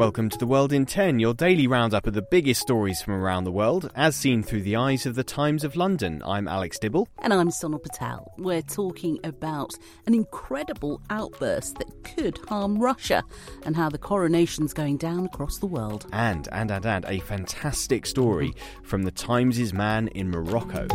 [0.00, 3.44] Welcome to The World in 10, your daily roundup of the biggest stories from around
[3.44, 6.22] the world, as seen through the eyes of the Times of London.
[6.24, 7.06] I'm Alex Dibble.
[7.18, 8.32] And I'm Sonal Patel.
[8.38, 9.72] We're talking about
[10.06, 13.22] an incredible outburst that could harm Russia
[13.64, 16.06] and how the coronation's going down across the world.
[16.12, 20.86] And, and, and, and, a fantastic story from the Times' man in Morocco.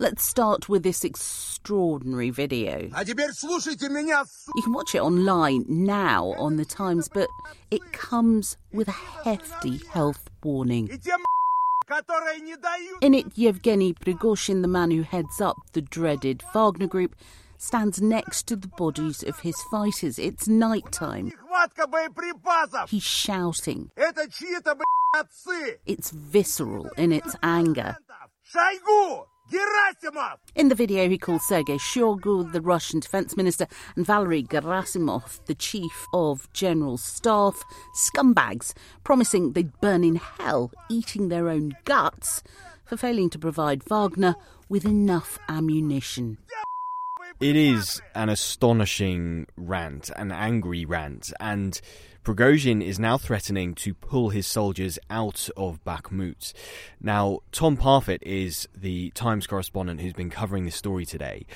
[0.00, 2.88] Let's start with this extraordinary video.
[4.54, 7.28] You can watch it online now on the Times, but
[7.72, 10.88] it comes with a hefty health warning.
[13.02, 17.16] In it, Yevgeny Prigozhin, the man who heads up the dreaded Wagner Group,
[17.56, 20.16] stands next to the bodies of his fighters.
[20.20, 21.32] It's night time.
[22.88, 23.90] He's shouting.
[25.86, 27.96] It's visceral in its anger.
[30.54, 35.54] In the video, he calls Sergei Shoigu, the Russian defense minister, and Valery Gerasimov, the
[35.54, 37.62] chief of general staff,
[37.94, 42.42] scumbags, promising they'd burn in hell, eating their own guts
[42.84, 44.34] for failing to provide Wagner
[44.68, 46.38] with enough ammunition.
[47.40, 51.80] It is an astonishing rant, an angry rant, and
[52.24, 56.52] Prigozhin is now threatening to pull his soldiers out of Bakhmut.
[57.00, 61.46] Now, Tom Parfitt is the Times correspondent who's been covering this story today.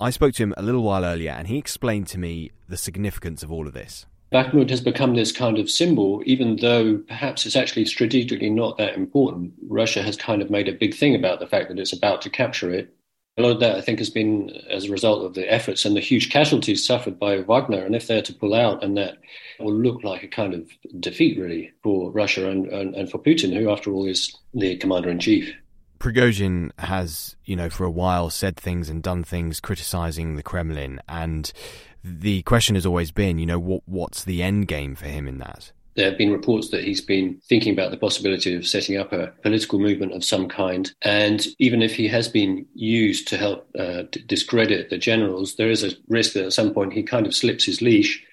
[0.00, 3.42] I spoke to him a little while earlier, and he explained to me the significance
[3.42, 4.06] of all of this.
[4.32, 8.96] Bakhmut has become this kind of symbol, even though perhaps it's actually strategically not that
[8.96, 9.52] important.
[9.68, 12.30] Russia has kind of made a big thing about the fact that it's about to
[12.30, 12.94] capture it
[13.38, 15.96] a lot of that, I think, has been as a result of the efforts and
[15.96, 17.84] the huge casualties suffered by Wagner.
[17.84, 19.16] And if they're to pull out, and that
[19.58, 20.68] will look like a kind of
[21.00, 25.08] defeat, really, for Russia and, and, and for Putin, who, after all, is the commander
[25.08, 25.54] in chief.
[25.98, 31.00] Prigozhin has, you know, for a while said things and done things criticizing the Kremlin.
[31.08, 31.50] And
[32.04, 35.38] the question has always been, you know, what, what's the end game for him in
[35.38, 35.72] that?
[35.94, 39.32] There have been reports that he's been thinking about the possibility of setting up a
[39.42, 40.90] political movement of some kind.
[41.02, 45.84] And even if he has been used to help uh, discredit the generals, there is
[45.84, 48.24] a risk that at some point he kind of slips his leash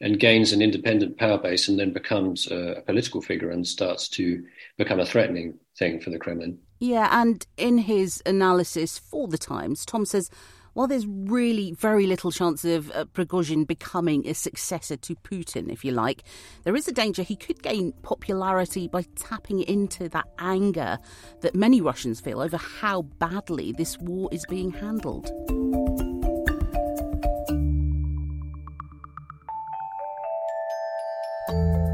[0.00, 4.44] and gains an independent power base and then becomes a political figure and starts to
[4.76, 6.58] become a threatening thing for the Kremlin.
[6.80, 10.30] Yeah, and in his analysis for the Times, Tom says
[10.74, 15.84] while there's really very little chance of uh, Prigozhin becoming a successor to Putin, if
[15.84, 16.22] you like,
[16.64, 20.98] there is a danger he could gain popularity by tapping into that anger
[21.40, 25.30] that many Russians feel over how badly this war is being handled.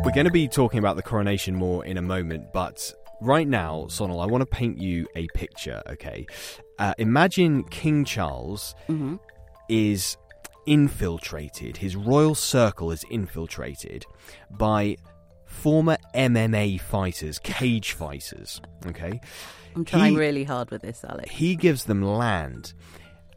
[0.02, 3.86] We're going to be talking about the coronation more in a moment, but right now,
[3.88, 6.26] Sonal, I want to paint you a picture, okay?
[6.78, 9.16] Uh, imagine King Charles mm-hmm.
[9.69, 10.16] is
[10.66, 14.04] infiltrated, his royal circle is infiltrated
[14.50, 14.97] by
[15.47, 19.20] former MMA fighters, cage fighters, okay?
[19.75, 21.30] I'm trying he, really hard with this, Alex.
[21.30, 22.72] He gives them land,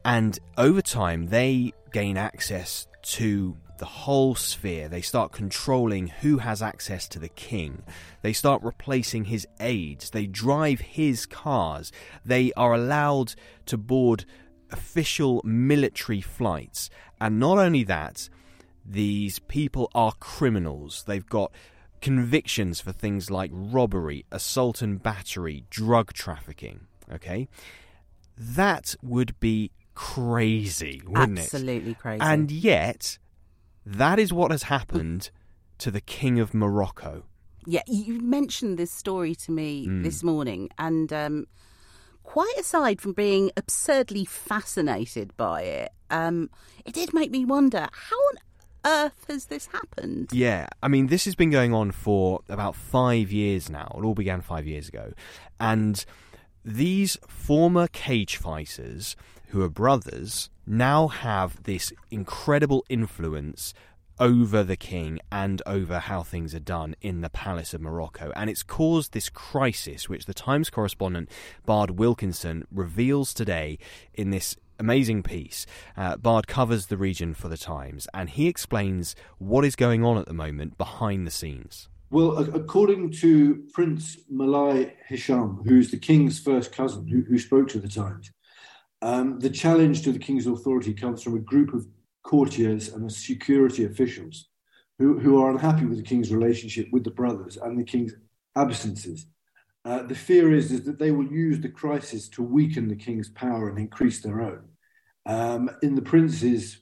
[0.06, 4.88] and over time, they gain access to the whole sphere.
[4.88, 7.84] They start controlling who has access to the king.
[8.22, 10.12] They start replacing his aides.
[10.12, 11.92] They drive his cars.
[12.26, 13.36] They are allowed
[13.68, 14.26] to board
[14.72, 16.90] official military flights.
[17.20, 18.30] And not only that,
[18.86, 21.04] these people are criminals.
[21.08, 21.52] They've got
[22.02, 26.88] convictions for things like robbery, assault and battery, drug trafficking.
[27.12, 27.48] Okay?
[28.38, 31.44] That would be crazy, wouldn't Absolutely it?
[31.46, 32.22] Absolutely crazy.
[32.22, 33.20] And yet,
[33.86, 35.32] that is what has happened
[35.80, 37.24] to the King of Morocco.
[37.66, 40.04] Yeah, you mentioned this story to me mm.
[40.04, 41.48] this morning, and um,
[42.24, 46.50] quite aside from being absurdly fascinated by it, um,
[46.86, 48.38] it did make me wonder how on
[48.86, 50.30] earth has this happened?
[50.32, 53.96] Yeah, I mean, this has been going on for about five years now.
[53.98, 55.14] It all began five years ago.
[55.60, 56.04] And
[56.66, 59.16] these former cage fighters,
[59.48, 63.74] who are brothers, now have this incredible influence
[64.20, 68.32] over the king and over how things are done in the Palace of Morocco.
[68.36, 71.30] And it's caused this crisis, which the Times correspondent
[71.66, 73.78] Bard Wilkinson reveals today
[74.14, 75.66] in this amazing piece.
[75.98, 80.18] Uh, Bard covers the region for the Times and he explains what is going on
[80.18, 81.90] at the moment behind the scenes.
[82.10, 87.80] Well, according to Prince Moulay Hisham, who's the king's first cousin, who, who spoke to
[87.80, 88.32] the Times,
[89.04, 91.86] um, the challenge to the king's authority comes from a group of
[92.24, 94.48] courtiers and security officials
[94.98, 98.14] who, who are unhappy with the king's relationship with the brothers and the king's
[98.56, 99.28] absences.
[99.84, 103.28] Uh, the fear is, is that they will use the crisis to weaken the king's
[103.28, 104.62] power and increase their own.
[105.26, 106.78] Um, in the prince's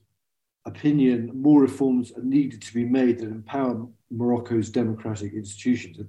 [0.66, 6.00] opinion, more reforms are needed to be made that empower Morocco's democratic institutions.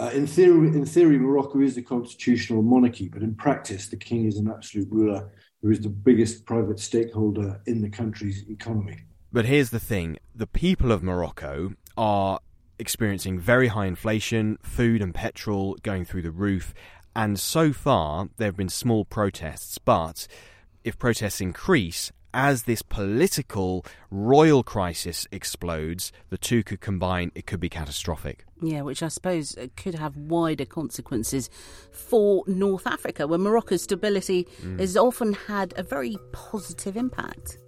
[0.00, 4.24] Uh, in theory, in theory, Morocco is a constitutional monarchy, but in practice, the king
[4.24, 5.30] is an absolute ruler
[5.60, 8.96] who is the biggest private stakeholder in the country's economy.
[9.30, 12.40] But here's the thing: the people of Morocco are
[12.78, 16.72] experiencing very high inflation, food and petrol going through the roof,
[17.14, 19.76] and so far there have been small protests.
[19.76, 20.26] But
[20.82, 27.60] if protests increase, as this political royal crisis explodes, the two could combine, it could
[27.60, 28.44] be catastrophic.
[28.62, 31.50] Yeah, which I suppose uh, could have wider consequences
[31.90, 34.78] for North Africa, where Morocco's stability mm.
[34.78, 37.58] has often had a very positive impact.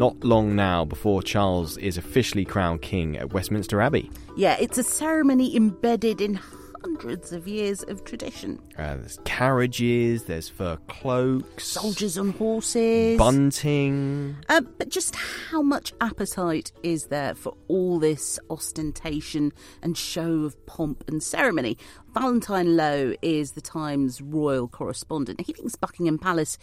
[0.00, 4.10] Not long now before Charles is officially crowned king at Westminster Abbey.
[4.34, 6.36] Yeah, it's a ceremony embedded in
[6.82, 8.60] hundreds of years of tradition.
[8.76, 14.36] Uh, there's carriages, there's fur cloaks, soldiers on horses, bunting.
[14.48, 20.66] Uh, but just how much appetite is there for all this ostentation and show of
[20.66, 21.76] pomp and ceremony?
[22.14, 25.40] Valentine Low is the Times royal correspondent.
[25.40, 26.58] He thinks Buckingham Palace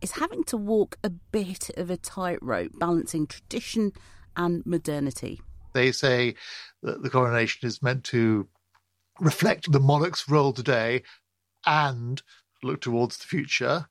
[0.00, 3.92] is having to walk a bit of a tightrope, balancing tradition
[4.36, 5.40] and modernity.
[5.72, 6.34] They say
[6.82, 8.48] that the coronation is meant to
[9.20, 11.02] reflect the monarch's role today
[11.64, 12.22] and
[12.62, 13.88] look towards the future,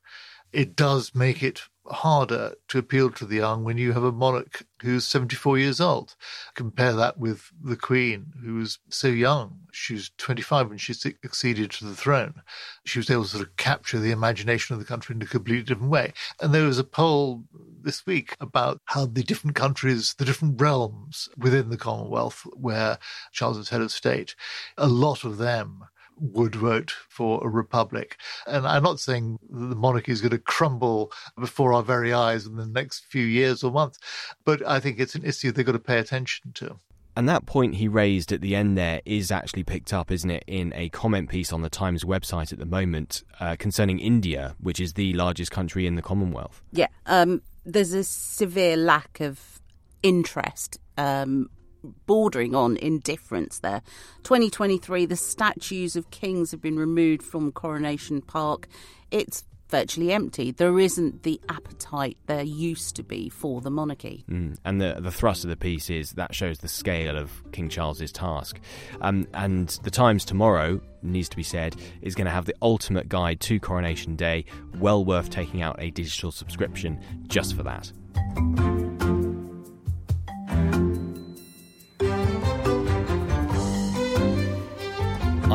[0.52, 4.66] it does make it harder to appeal to the young when you have a monarch
[4.82, 6.16] who's 74 years old.
[6.54, 9.60] Compare that with the Queen, who was so young.
[9.72, 12.42] She was 25 when she succeeded to the throne.
[12.86, 15.64] She was able to sort of capture the imagination of the country in a completely
[15.64, 16.14] different way.
[16.42, 17.44] And there was a poll
[17.82, 22.98] this week about how the different countries, the different realms within the Commonwealth where
[23.32, 24.36] Charles is head of state,
[24.78, 25.86] a lot of them
[26.18, 28.18] would vote for a republic.
[28.48, 32.56] And I'm not saying the monarchy is going to crumble before our very eyes in
[32.56, 34.00] the next few years or months,
[34.44, 36.80] but I think it's an issue they've got to pay attention to.
[37.18, 40.44] And that point he raised at the end there is actually picked up, isn't it,
[40.48, 44.82] in a comment piece on the Times website at the moment uh, concerning India, which
[44.82, 46.62] is the largest country in the Commonwealth.
[46.74, 49.62] Yeah, um, there's a severe lack of
[50.04, 51.50] interest um,
[51.86, 53.82] bordering on indifference there.
[54.24, 58.68] 2023, the statues of kings have been removed from Coronation Park.
[59.12, 60.52] It's virtually empty.
[60.52, 64.24] There isn't the appetite there used to be for the monarchy.
[64.30, 64.58] Mm.
[64.64, 68.12] And the the thrust of the piece is that shows the scale of King Charles's
[68.12, 68.60] task.
[69.02, 73.10] Um, and the Times tomorrow needs to be said is going to have the ultimate
[73.10, 74.46] guide to Coronation Day.
[74.78, 77.92] Well worth taking out a digital subscription just for that.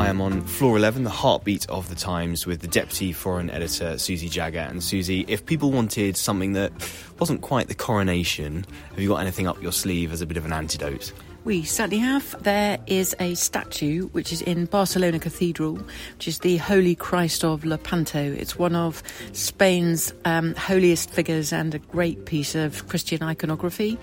[0.01, 3.99] I am on floor 11, the heartbeat of the Times, with the deputy foreign editor,
[3.99, 4.61] Susie Jagger.
[4.67, 6.71] And Susie, if people wanted something that
[7.19, 10.45] wasn't quite the coronation, have you got anything up your sleeve as a bit of
[10.45, 11.13] an antidote?
[11.43, 12.35] We certainly have.
[12.41, 15.75] There is a statue which is in Barcelona Cathedral,
[16.15, 18.19] which is the Holy Christ of Lepanto.
[18.19, 23.99] It's one of Spain's um, holiest figures and a great piece of Christian iconography.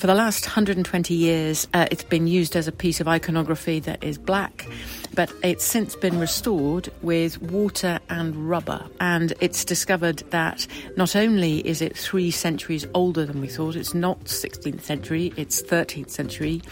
[0.00, 4.02] For the last 120 years, uh, it's been used as a piece of iconography that
[4.02, 4.66] is black,
[5.12, 8.82] but it's since been restored with water and rubber.
[8.98, 10.66] And it's discovered that
[10.96, 15.62] not only is it three centuries older than we thought, it's not 16th century, it's
[15.62, 16.62] 13th century.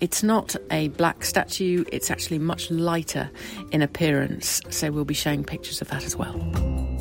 [0.00, 3.28] It's not a black statue, it's actually much lighter
[3.72, 4.60] in appearance.
[4.70, 6.97] So we'll be showing pictures of that as well.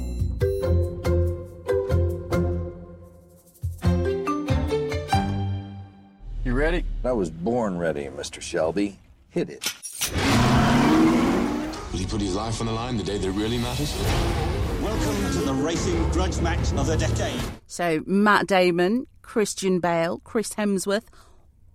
[6.72, 6.84] Ready?
[7.06, 8.42] I was born ready, Mr.
[8.42, 9.00] Shelby.
[9.30, 9.74] Hit it.
[11.94, 13.96] Will he put his life on the line the day that really matters?
[14.82, 17.40] Welcome to the racing grudge match of the decade.
[17.68, 21.06] So, Matt Damon, Christian Bale, Chris Hemsworth,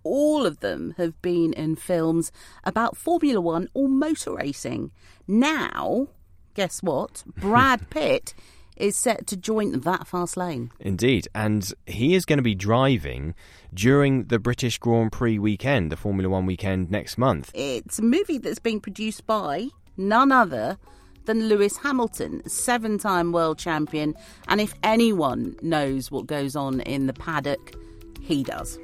[0.03, 2.31] all of them have been in films
[2.63, 4.91] about Formula One or motor racing.
[5.27, 6.09] Now,
[6.53, 7.23] guess what?
[7.37, 8.35] Brad Pitt
[8.77, 10.71] is set to join that fast lane.
[10.79, 13.35] Indeed, and he is going to be driving
[13.73, 17.51] during the British Grand Prix weekend, the Formula One weekend next month.
[17.53, 20.77] It's a movie that's being produced by none other
[21.25, 24.15] than Lewis Hamilton, seven time world champion.
[24.47, 27.75] And if anyone knows what goes on in the paddock,
[28.21, 28.79] he does.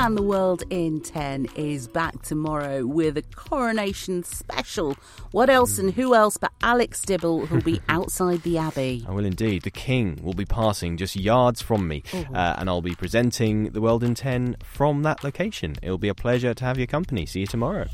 [0.00, 4.96] And the World in 10 is back tomorrow with a coronation special.
[5.32, 9.04] What else and who else but Alex Dibble who'll be outside the Abbey?
[9.08, 9.62] I will indeed.
[9.62, 13.80] The King will be passing just yards from me, uh, and I'll be presenting the
[13.80, 15.74] World in 10 from that location.
[15.82, 17.26] It'll be a pleasure to have your company.
[17.26, 17.86] See you tomorrow.